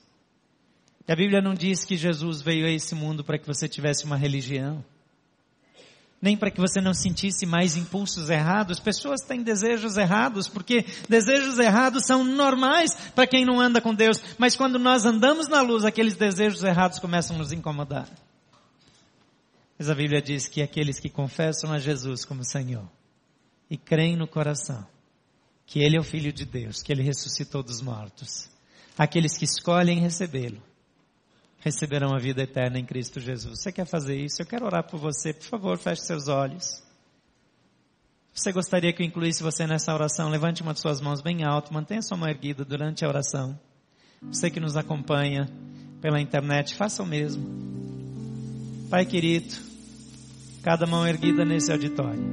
[1.07, 4.05] E a Bíblia não diz que Jesus veio a esse mundo para que você tivesse
[4.05, 4.83] uma religião.
[6.23, 8.79] Nem para que você não sentisse mais impulsos errados.
[8.79, 14.23] Pessoas têm desejos errados, porque desejos errados são normais para quem não anda com Deus,
[14.37, 18.07] mas quando nós andamos na luz, aqueles desejos errados começam a nos incomodar.
[19.77, 22.89] Mas a Bíblia diz que aqueles que confessam a Jesus como Senhor
[23.69, 24.87] e creem no coração
[25.65, 28.49] que Ele é o Filho de Deus, que Ele ressuscitou dos mortos,
[28.97, 30.61] aqueles que escolhem recebê-lo,
[31.63, 33.61] receberão a vida eterna em Cristo Jesus.
[33.61, 34.41] Você quer fazer isso?
[34.41, 35.33] Eu quero orar por você.
[35.33, 36.83] Por favor, feche seus olhos.
[38.33, 40.29] Você gostaria que eu incluísse você nessa oração?
[40.29, 43.57] Levante uma de suas mãos bem alto, mantenha sua mão erguida durante a oração.
[44.23, 45.47] Você que nos acompanha
[46.01, 47.47] pela internet, faça o mesmo.
[48.89, 49.53] Pai querido,
[50.61, 52.23] cada mão erguida nesse auditório.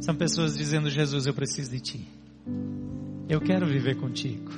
[0.00, 2.08] São pessoas dizendo: Jesus, eu preciso de Ti.
[3.28, 4.52] Eu quero viver contigo.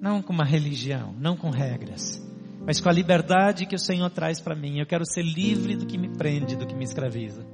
[0.00, 2.20] Não com uma religião, não com regras,
[2.66, 4.78] mas com a liberdade que o Senhor traz para mim.
[4.78, 7.44] Eu quero ser livre do que me prende, do que me escraviza.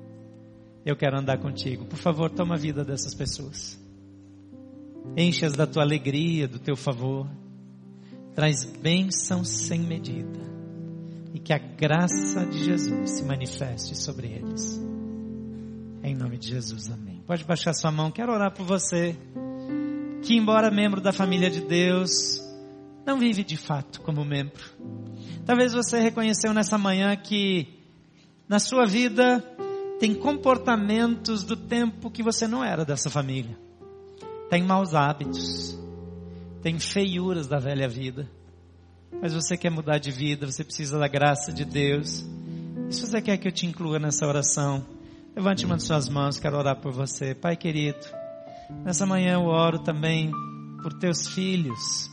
[0.85, 1.85] Eu quero andar contigo.
[1.85, 3.79] Por favor, toma a vida dessas pessoas.
[5.17, 7.29] Enche-as da tua alegria, do teu favor.
[8.35, 10.41] Traz bênção sem medida.
[11.35, 14.81] E que a graça de Jesus se manifeste sobre eles.
[16.03, 17.23] Em nome de Jesus, amém.
[17.27, 18.11] Pode baixar sua mão.
[18.11, 19.17] Quero orar por você.
[20.23, 22.41] Que, embora membro da família de Deus,
[23.11, 24.63] não vive de fato como membro.
[25.45, 27.67] Talvez você reconheceu nessa manhã que
[28.49, 29.45] na sua vida
[29.99, 33.59] tem comportamentos do tempo que você não era dessa família.
[34.49, 35.77] Tem maus hábitos,
[36.63, 38.31] tem feiuras da velha vida.
[39.21, 42.25] Mas você quer mudar de vida, você precisa da graça de Deus.
[42.89, 44.87] E se você quer que eu te inclua nessa oração,
[45.35, 47.35] levante uma de suas mãos, quero orar por você.
[47.35, 48.07] Pai querido,
[48.85, 50.31] nessa manhã eu oro também
[50.81, 52.10] por teus filhos,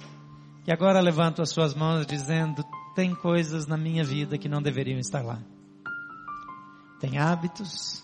[0.67, 2.61] e agora levanto as suas mãos dizendo:
[2.93, 5.41] tem coisas na minha vida que não deveriam estar lá.
[6.99, 8.03] Tem hábitos,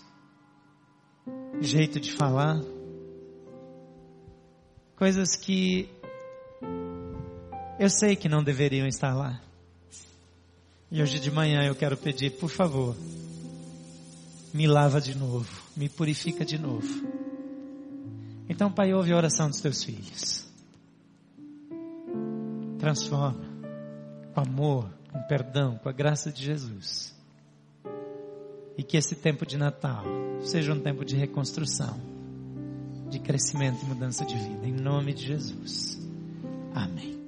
[1.60, 2.58] jeito de falar,
[4.96, 5.90] coisas que
[7.78, 9.42] eu sei que não deveriam estar lá.
[10.90, 12.96] E hoje de manhã eu quero pedir, por favor,
[14.54, 16.88] me lava de novo, me purifica de novo.
[18.48, 20.43] Então, Pai, ouve a oração dos teus filhos
[22.84, 23.40] transforma
[24.34, 27.18] com amor, com perdão, com a graça de Jesus.
[28.76, 30.04] E que esse tempo de Natal
[30.42, 31.98] seja um tempo de reconstrução,
[33.08, 34.66] de crescimento e mudança de vida.
[34.66, 35.98] Em nome de Jesus.
[36.74, 37.23] Amém.